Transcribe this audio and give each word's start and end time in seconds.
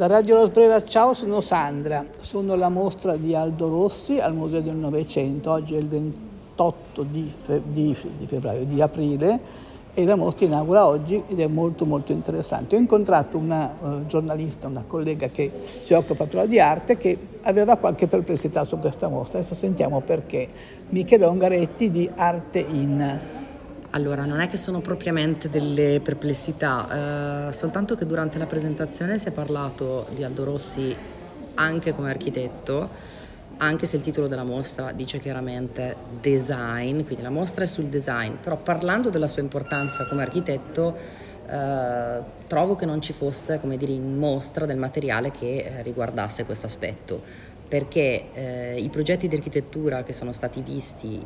Da 0.00 0.06
Radio 0.06 0.36
Rosbrera, 0.36 0.82
ciao, 0.82 1.12
sono 1.12 1.42
Sandra. 1.42 2.06
Sono 2.20 2.54
alla 2.54 2.70
mostra 2.70 3.16
di 3.16 3.34
Aldo 3.34 3.68
Rossi 3.68 4.18
al 4.18 4.32
Museo 4.32 4.62
del 4.62 4.74
Novecento. 4.74 5.50
Oggi 5.50 5.74
è 5.74 5.78
il 5.78 5.88
28 5.88 7.02
di, 7.02 7.30
fe- 7.44 7.60
di, 7.66 7.94
di 8.16 8.26
febbraio, 8.26 8.64
di 8.64 8.80
aprile 8.80 9.38
e 9.92 10.06
la 10.06 10.16
mostra 10.16 10.46
inaugura 10.46 10.86
oggi 10.86 11.22
ed 11.28 11.38
è 11.38 11.46
molto 11.48 11.84
molto 11.84 12.12
interessante. 12.12 12.76
Ho 12.76 12.78
incontrato 12.78 13.36
una 13.36 13.74
uh, 13.78 14.06
giornalista, 14.06 14.68
una 14.68 14.84
collega 14.86 15.26
che 15.26 15.52
si 15.58 15.92
occupa 15.92 16.24
però 16.24 16.46
di 16.46 16.58
arte 16.58 16.96
che 16.96 17.18
aveva 17.42 17.76
qualche 17.76 18.06
perplessità 18.06 18.64
su 18.64 18.78
questa 18.78 19.08
mostra. 19.08 19.40
Adesso 19.40 19.54
sentiamo 19.54 20.00
perché. 20.00 20.48
Michele 20.88 21.26
Ongaretti 21.26 21.90
di 21.90 22.08
Arte 22.16 22.58
in. 22.58 23.48
Allora, 23.90 24.24
non 24.24 24.40
è 24.40 24.46
che 24.46 24.56
sono 24.56 24.80
propriamente 24.80 25.50
delle 25.50 26.00
perplessità, 26.00 27.48
eh, 27.48 27.52
soltanto 27.52 27.96
che 27.96 28.06
durante 28.06 28.38
la 28.38 28.46
presentazione 28.46 29.18
si 29.18 29.28
è 29.28 29.32
parlato 29.32 30.06
di 30.14 30.22
Aldo 30.22 30.44
Rossi 30.44 30.94
anche 31.54 31.92
come 31.92 32.10
architetto 32.10 32.88
anche 33.62 33.86
se 33.86 33.96
il 33.96 34.02
titolo 34.02 34.26
della 34.26 34.44
mostra 34.44 34.92
dice 34.92 35.18
chiaramente 35.18 35.94
design, 36.20 37.02
quindi 37.02 37.22
la 37.22 37.30
mostra 37.30 37.64
è 37.64 37.66
sul 37.66 37.86
design, 37.86 38.34
però 38.42 38.56
parlando 38.56 39.10
della 39.10 39.28
sua 39.28 39.42
importanza 39.42 40.06
come 40.06 40.22
architetto 40.22 40.96
eh, 41.46 42.20
trovo 42.46 42.76
che 42.76 42.86
non 42.86 43.02
ci 43.02 43.12
fosse, 43.12 43.60
come 43.60 43.76
dire, 43.76 43.92
in 43.92 44.16
mostra 44.16 44.64
del 44.64 44.78
materiale 44.78 45.30
che 45.30 45.56
eh, 45.56 45.82
riguardasse 45.82 46.46
questo 46.46 46.66
aspetto, 46.66 47.22
perché 47.68 48.32
eh, 48.32 48.76
i 48.78 48.88
progetti 48.88 49.28
di 49.28 49.34
architettura 49.34 50.04
che 50.04 50.14
sono 50.14 50.32
stati 50.32 50.62
visti 50.62 51.22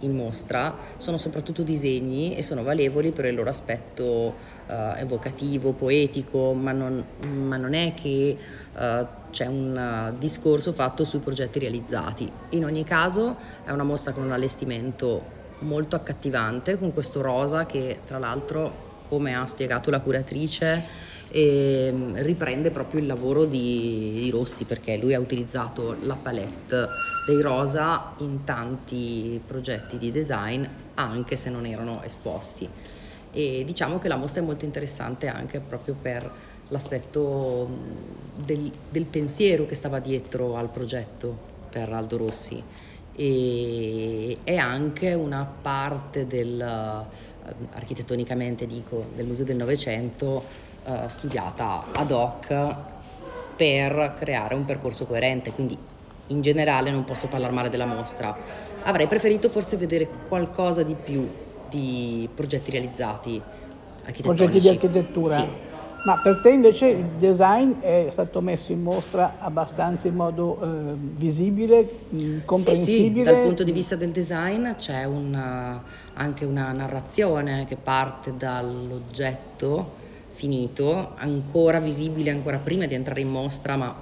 in 0.00 0.14
mostra 0.14 0.74
sono 0.96 1.18
soprattutto 1.18 1.62
disegni 1.62 2.36
e 2.36 2.42
sono 2.42 2.62
valevoli 2.62 3.12
per 3.12 3.24
il 3.26 3.34
loro 3.34 3.50
aspetto 3.50 4.02
uh, 4.66 4.72
evocativo, 4.96 5.72
poetico, 5.72 6.52
ma 6.52 6.72
non, 6.72 7.04
ma 7.20 7.56
non 7.56 7.74
è 7.74 7.94
che 7.94 8.36
uh, 8.72 9.06
c'è 9.30 9.46
un 9.46 10.12
uh, 10.12 10.18
discorso 10.18 10.72
fatto 10.72 11.04
sui 11.04 11.20
progetti 11.20 11.58
realizzati. 11.58 12.30
In 12.50 12.64
ogni 12.64 12.84
caso 12.84 13.36
è 13.64 13.70
una 13.70 13.84
mostra 13.84 14.12
con 14.12 14.24
un 14.24 14.32
allestimento 14.32 15.34
molto 15.60 15.96
accattivante, 15.96 16.78
con 16.78 16.92
questo 16.92 17.22
rosa 17.22 17.66
che 17.66 18.00
tra 18.04 18.18
l'altro, 18.18 18.84
come 19.08 19.34
ha 19.34 19.46
spiegato 19.46 19.90
la 19.90 20.00
curatrice, 20.00 21.14
e 21.28 21.86
ehm, 21.88 22.22
riprende 22.22 22.70
proprio 22.70 23.00
il 23.00 23.06
lavoro 23.06 23.44
di, 23.44 24.12
di, 24.14 24.30
Rossi 24.30 24.64
perché 24.64 24.96
lui 24.96 25.14
ha 25.14 25.20
utilizzato 25.20 25.96
la 26.02 26.14
palette 26.14 26.88
dei 27.26 27.40
rosa 27.40 28.14
in 28.18 28.44
tanti 28.44 29.40
progetti 29.44 29.98
di 29.98 30.10
design 30.10 30.64
anche 30.94 31.36
se 31.36 31.50
non 31.50 31.66
erano 31.66 32.02
esposti. 32.02 32.68
E 33.32 33.64
diciamo 33.66 33.98
che 33.98 34.08
la 34.08 34.16
mostra 34.16 34.40
è 34.40 34.44
molto 34.44 34.64
interessante 34.64 35.26
anche 35.26 35.60
proprio 35.60 35.94
per 36.00 36.30
l'aspetto 36.68 37.68
del, 38.44 38.70
del 38.88 39.04
pensiero 39.04 39.66
che 39.66 39.74
stava 39.74 39.98
dietro 39.98 40.56
al 40.56 40.70
progetto 40.70 41.36
per 41.68 41.92
Aldo 41.92 42.16
Rossi. 42.16 42.62
E 43.18 44.38
è 44.44 44.56
anche 44.56 45.14
una 45.14 45.44
parte 45.44 46.26
del 46.26 47.06
architettonicamente 47.72 48.66
dico 48.66 49.06
del 49.14 49.26
Museo 49.26 49.44
del 49.44 49.56
Novecento 49.56 50.44
eh, 50.84 51.08
studiata 51.08 51.84
ad 51.92 52.10
hoc 52.10 52.74
per 53.56 54.14
creare 54.18 54.54
un 54.54 54.64
percorso 54.64 55.06
coerente, 55.06 55.52
quindi 55.52 55.76
in 56.28 56.40
generale 56.40 56.90
non 56.90 57.04
posso 57.04 57.26
parlare 57.28 57.52
male 57.52 57.68
della 57.68 57.86
mostra. 57.86 58.36
Avrei 58.82 59.06
preferito 59.06 59.48
forse 59.48 59.76
vedere 59.76 60.08
qualcosa 60.28 60.82
di 60.82 60.94
più 60.94 61.28
di 61.68 62.28
progetti 62.34 62.70
realizzati 62.70 63.42
Progetti 64.22 64.60
di 64.60 64.68
architettura. 64.68 65.34
Sì. 65.34 65.46
Ma 66.06 66.18
per 66.18 66.38
te 66.40 66.50
invece 66.50 66.86
il 66.86 67.04
design 67.18 67.80
è 67.80 68.06
stato 68.12 68.40
messo 68.40 68.70
in 68.70 68.80
mostra 68.80 69.38
abbastanza 69.40 70.06
in 70.06 70.14
modo 70.14 70.56
eh, 70.62 70.94
visibile, 70.94 71.88
comprensibile? 72.44 73.24
Sì, 73.24 73.30
sì, 73.30 73.34
dal 73.34 73.42
punto 73.42 73.64
di 73.64 73.72
vista 73.72 73.96
del 73.96 74.12
design 74.12 74.70
c'è 74.74 75.02
una, 75.02 75.82
anche 76.14 76.44
una 76.44 76.70
narrazione 76.70 77.64
che 77.66 77.74
parte 77.74 78.34
dall'oggetto 78.36 79.94
finito, 80.34 81.14
ancora 81.16 81.80
visibile 81.80 82.30
ancora 82.30 82.58
prima 82.58 82.86
di 82.86 82.94
entrare 82.94 83.22
in 83.22 83.28
mostra, 83.28 83.74
ma 83.74 83.92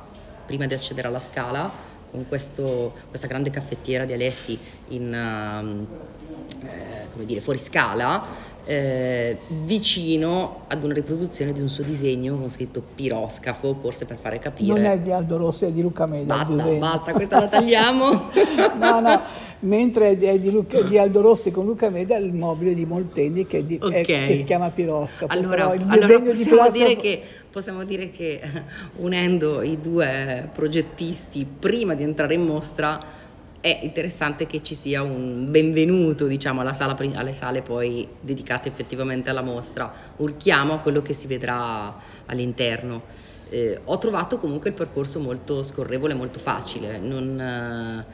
prima 0.44 0.66
di 0.66 0.75
accedere 0.75 1.09
alla 1.09 1.20
scala, 1.20 1.72
con 2.10 2.26
questo, 2.28 2.93
questa 3.09 3.26
grande 3.26 3.48
caffettiera 3.48 4.04
di 4.04 4.12
Alessi 4.12 4.59
in, 4.88 5.09
uh, 5.10 6.66
eh, 6.66 7.06
come 7.12 7.25
dire, 7.25 7.41
fuori 7.41 7.59
scala, 7.59 8.53
eh, 8.64 9.38
vicino 9.64 10.62
ad 10.69 10.82
una 10.84 10.94
riproduzione 10.94 11.52
di 11.52 11.60
un 11.60 11.69
suo 11.69 11.84
disegno 11.84 12.36
con 12.36 12.48
scritto 12.48 12.82
piroscafo, 12.94 13.76
forse 13.80 14.06
per 14.06 14.16
fare 14.16 14.38
capire. 14.38 14.72
Non 14.72 14.84
è 14.84 14.98
di 15.00 15.12
Aldo 15.12 15.36
Rossi, 15.36 15.66
è 15.66 15.72
di 15.72 15.82
Luca 15.82 16.06
Media. 16.06 16.26
Basta, 16.26 16.54
basta, 16.54 17.12
questa 17.12 17.41
la 17.41 17.48
tagliamo. 17.48 18.30
no, 18.78 19.00
no, 19.00 19.20
mentre 19.60 20.19
è 20.19 20.38
di, 20.38 20.50
Luca, 20.50 20.80
di, 20.80 20.98
Aldo 20.98 21.20
Rossi 21.20 21.50
con 21.50 21.66
Luca 21.66 21.91
Media 21.91 22.16
il 22.16 22.32
mobile 22.32 22.75
di 22.75 22.84
Molteni 22.84 23.47
che, 23.47 23.66
di, 23.66 23.78
okay. 23.80 24.02
è, 24.02 24.26
che 24.26 24.36
si 24.36 24.44
chiama 24.44 24.70
piroscafo. 24.70 25.32
Allora, 25.32 25.70
allora 25.86 26.20
possiamo, 26.20 26.70
dire 26.70 26.96
che, 26.96 27.22
possiamo 27.50 27.84
dire 27.84 28.10
che 28.10 28.41
unendo 28.96 29.62
i 29.62 29.78
due 29.81 30.48
progettisti 30.52 31.46
prima 31.46 31.94
di 31.94 32.02
entrare 32.02 32.34
in 32.34 32.44
mostra 32.44 33.22
è 33.64 33.80
interessante 33.80 34.47
che 34.47 34.62
ci 34.62 34.75
sia 34.75 35.02
un 35.02 35.47
benvenuto 35.48 36.26
diciamo, 36.26 36.70
sala, 36.75 36.94
alle 37.14 37.32
sale 37.32 37.62
poi 37.62 38.06
dedicate 38.20 38.69
effettivamente 38.69 39.30
alla 39.30 39.41
mostra, 39.41 39.91
un 40.16 40.26
richiamo 40.26 40.75
a 40.75 40.78
quello 40.80 41.00
che 41.00 41.14
si 41.14 41.26
vedrà 41.26 41.97
all'interno. 42.26 43.04
Eh, 43.48 43.80
ho 43.82 43.97
trovato 43.97 44.36
comunque 44.36 44.69
il 44.69 44.76
percorso 44.76 45.19
molto 45.19 45.62
scorrevole, 45.62 46.12
molto 46.12 46.38
facile, 46.41 46.98
non, 46.98 47.41
eh, 47.41 48.04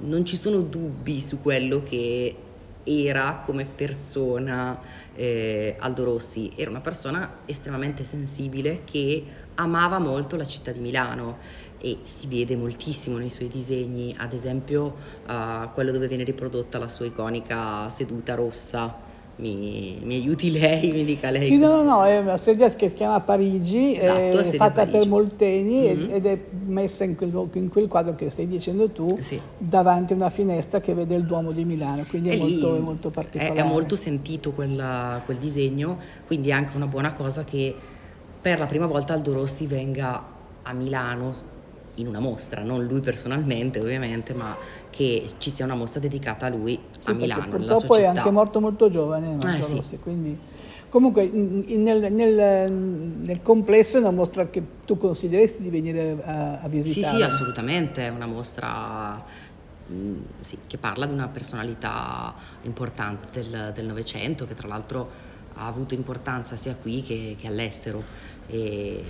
non 0.00 0.26
ci 0.26 0.36
sono 0.36 0.58
dubbi 0.58 1.22
su 1.22 1.40
quello 1.40 1.82
che 1.82 2.36
era 2.84 3.40
come 3.46 3.64
persona 3.64 4.78
eh, 5.14 5.76
Aldo 5.78 6.04
Rossi, 6.04 6.52
era 6.54 6.68
una 6.68 6.80
persona 6.80 7.38
estremamente 7.46 8.04
sensibile 8.04 8.82
che 8.84 9.24
amava 9.54 9.98
molto 9.98 10.36
la 10.36 10.44
città 10.44 10.70
di 10.70 10.80
Milano 10.80 11.64
e 11.80 11.98
si 12.04 12.26
vede 12.26 12.56
moltissimo 12.56 13.18
nei 13.18 13.30
suoi 13.30 13.48
disegni, 13.48 14.14
ad 14.18 14.32
esempio 14.32 14.94
uh, 15.26 15.72
quello 15.74 15.92
dove 15.92 16.08
viene 16.08 16.24
riprodotta 16.24 16.78
la 16.78 16.88
sua 16.88 17.06
iconica 17.06 17.88
seduta 17.88 18.34
rossa. 18.34 19.04
Mi, 19.38 19.98
mi, 20.02 20.14
aiuti 20.14 20.50
lei, 20.50 20.90
mi 20.92 21.04
dica 21.04 21.28
lei. 21.28 21.44
Sì, 21.44 21.58
no, 21.58 21.68
no, 21.68 21.82
no, 21.82 22.04
è 22.06 22.16
una 22.16 22.38
sedia 22.38 22.70
che 22.70 22.88
si 22.88 22.94
chiama 22.94 23.20
Parigi, 23.20 23.94
esatto, 23.94 24.38
è 24.38 24.44
fatta 24.56 24.86
per 24.86 25.06
Molteni 25.06 25.94
mm-hmm. 25.94 26.14
ed 26.14 26.24
è 26.24 26.40
messa 26.64 27.04
in 27.04 27.16
quel, 27.16 27.46
in 27.52 27.68
quel, 27.68 27.86
quadro 27.86 28.14
che 28.14 28.30
stai 28.30 28.48
dicendo 28.48 28.88
tu, 28.88 29.18
sì. 29.20 29.38
davanti 29.58 30.14
a 30.14 30.16
una 30.16 30.30
finestra 30.30 30.80
che 30.80 30.94
vede 30.94 31.16
il 31.16 31.26
Duomo 31.26 31.52
di 31.52 31.66
Milano, 31.66 32.06
quindi 32.08 32.30
è, 32.30 32.32
è 32.32 32.38
molto, 32.38 32.72
lì, 32.72 32.78
è 32.78 32.80
molto 32.80 33.10
particolare. 33.10 33.54
È, 33.54 33.62
è 33.62 33.66
molto 33.66 33.94
sentito 33.94 34.52
quella, 34.52 35.20
quel 35.26 35.36
disegno, 35.36 35.98
quindi 36.26 36.48
è 36.48 36.52
anche 36.52 36.74
una 36.74 36.86
buona 36.86 37.12
cosa 37.12 37.44
che 37.44 37.74
per 38.40 38.58
la 38.58 38.66
prima 38.66 38.86
volta 38.86 39.12
Aldo 39.12 39.34
Rossi 39.34 39.66
venga 39.66 40.24
a 40.62 40.72
Milano 40.72 41.55
in 41.96 42.06
una 42.06 42.20
mostra, 42.20 42.62
non 42.62 42.84
lui 42.84 43.00
personalmente 43.00 43.78
ovviamente, 43.78 44.34
ma 44.34 44.56
che 44.90 45.26
ci 45.38 45.50
sia 45.50 45.64
una 45.64 45.74
mostra 45.74 46.00
dedicata 46.00 46.46
a 46.46 46.48
lui 46.48 46.78
sì, 46.98 47.10
a 47.10 47.14
Milano. 47.14 47.48
Purtroppo 47.48 47.96
è 47.96 48.04
anche 48.04 48.30
morto 48.30 48.60
molto 48.60 48.88
giovane, 48.88 49.36
eh, 49.58 49.62
sì. 49.62 49.76
Rossi, 49.76 49.98
quindi... 49.98 50.38
Comunque 50.88 51.26
nel, 51.26 52.12
nel, 52.12 52.72
nel, 52.72 53.42
complesso 53.42 53.96
è 53.96 54.00
una 54.00 54.12
mostra 54.12 54.48
che 54.48 54.62
tu 54.86 54.96
consideresti 54.96 55.60
di 55.60 55.68
venire 55.68 56.16
a, 56.24 56.60
a 56.60 56.68
visitare? 56.68 57.12
Sì, 57.12 57.16
sì, 57.16 57.22
assolutamente, 57.22 58.06
è 58.06 58.08
una 58.08 58.26
mostra 58.26 59.22
mm, 59.92 60.16
sì, 60.40 60.58
che 60.66 60.78
parla 60.78 61.04
di 61.06 61.12
una 61.12 61.26
personalità 61.26 62.32
importante 62.62 63.44
del 63.74 63.84
Novecento, 63.84 64.46
che 64.46 64.54
tra 64.54 64.68
l'altro 64.68 65.10
ha 65.54 65.66
avuto 65.66 65.94
importanza 65.94 66.54
sia 66.54 66.76
qui 66.80 67.02
che, 67.02 67.36
che 67.38 67.48
all'estero. 67.48 68.02
E, 68.46 69.02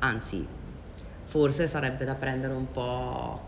anzi, 0.00 0.46
forse 1.24 1.66
sarebbe 1.66 2.04
da 2.04 2.14
prendere 2.14 2.52
un 2.52 2.70
po' 2.70 3.40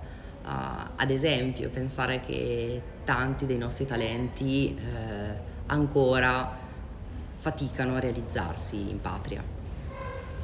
uh, 0.44 0.48
ad 0.96 1.10
esempio, 1.10 1.68
pensare 1.68 2.20
che 2.20 2.80
tanti 3.04 3.46
dei 3.46 3.58
nostri 3.58 3.86
talenti 3.86 4.76
eh, 4.76 5.54
ancora 5.66 6.56
faticano 7.38 7.96
a 7.96 8.00
realizzarsi 8.00 8.90
in 8.90 9.00
patria 9.00 9.55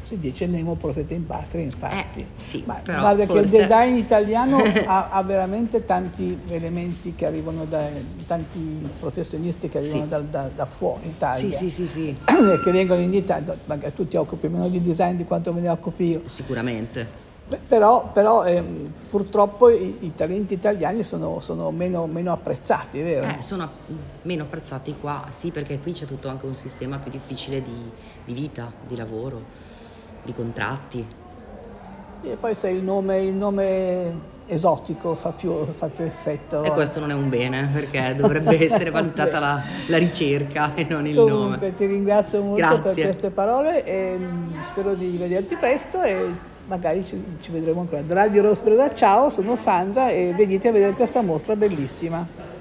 si 0.03 0.19
dice 0.19 0.47
nemo 0.47 0.75
profeta 0.75 1.15
in 1.15 1.27
patria, 1.27 1.63
infatti. 1.63 2.21
Eh, 2.21 2.27
sì, 2.47 2.63
Ma 2.67 2.81
guarda 2.85 3.27
forse... 3.27 3.27
che 3.27 3.39
il 3.39 3.49
design 3.49 3.97
italiano 3.97 4.59
ha, 4.87 5.11
ha, 5.11 5.23
veramente 5.23 5.85
tanti 5.85 6.39
elementi 6.49 7.15
che 7.15 7.27
arrivano 7.27 7.65
da 7.65 7.89
tanti 8.27 8.89
professionisti 8.99 9.69
che 9.69 9.79
arrivano 9.79 10.05
sì. 10.05 10.11
da, 10.11 10.19
da, 10.19 10.51
da, 10.55 10.67
fuori 10.67 11.09
Italia. 11.09 11.57
Sì, 11.57 11.71
sì, 11.71 11.71
sì, 11.71 11.87
sì. 11.87 12.17
che 12.63 12.71
vengono 12.71 13.01
in 13.01 13.15
Italia, 13.15 13.57
magari 13.65 13.95
tu 13.95 14.07
ti 14.09 14.17
occupi 14.17 14.49
meno 14.49 14.69
di 14.69 14.83
design 14.83 15.17
di 15.17 15.25
quanto 15.25 15.53
me 15.53 15.61
ne 15.61 15.69
occupi 15.69 16.05
io. 16.11 16.23
Sicuramente. 16.25 17.31
Però, 17.69 18.11
però 18.13 18.45
eh, 18.45 18.63
purtroppo 19.11 19.69
i, 19.69 19.97
i, 20.01 20.15
talenti 20.15 20.55
italiani 20.55 21.03
sono, 21.03 21.39
sono 21.41 21.71
meno, 21.71 22.07
meno, 22.07 22.33
apprezzati, 22.33 23.01
è 23.01 23.05
vero? 23.05 23.27
Eh, 23.27 23.43
sono 23.43 23.69
meno 24.23 24.45
apprezzati 24.45 24.95
qua, 24.99 25.27
sì, 25.31 25.51
perché 25.51 25.79
qui 25.79 25.93
c'è 25.93 26.07
tutto 26.07 26.29
anche 26.29 26.47
un 26.47 26.55
sistema 26.55 26.97
più 26.97 27.11
difficile 27.11 27.61
di, 27.61 27.91
di 28.25 28.33
vita, 28.33 28.73
di 28.87 28.97
lavoro 28.97 29.71
di 30.23 30.35
contratti. 30.35 31.07
E 32.23 32.37
poi 32.39 32.55
se 32.55 32.69
il 32.69 32.85
nome, 32.85 33.21
il 33.21 33.33
nome 33.33 34.31
esotico 34.47 35.15
fa 35.15 35.31
più, 35.31 35.53
fa 35.77 35.87
più, 35.87 36.05
effetto. 36.05 36.63
E 36.63 36.71
questo 36.71 37.01
non 37.01 37.11
è 37.11 37.15
un 37.15 37.29
bene, 37.29 37.71
perché 37.73 38.15
dovrebbe 38.17 38.59
essere 38.63 38.91
valutata 38.91 39.39
la, 39.39 39.63
la, 39.87 39.99
ricerca 39.99 40.75
e 40.75 40.85
non 40.89 41.07
il 41.07 41.15
Comunque, 41.15 41.33
nome. 41.33 41.57
Comunque 41.57 41.75
ti 41.75 41.87
ringrazio 41.87 42.43
molto 42.43 42.57
Grazie. 42.57 42.83
per 42.83 43.05
queste 43.05 43.31
parole 43.31 43.85
e 43.85 44.19
spero 44.61 44.95
di 44.95 45.17
vederti 45.17 45.57
presto 45.57 46.03
e 46.03 46.31
magari 46.67 47.05
ci, 47.05 47.23
ci 47.41 47.51
vedremo 47.51 47.81
ancora. 47.81 48.03
Da 48.03 48.15
Radio 48.15 48.43
Rosbrera, 48.43 48.95
ciao, 48.95 49.31
sono 49.31 49.57
Sandra 49.57 50.11
e 50.11 50.33
venite 50.37 50.69
a 50.69 50.73
vedere 50.73 50.93
questa 50.93 51.23
mostra 51.23 51.57
bellissima. 51.57 52.52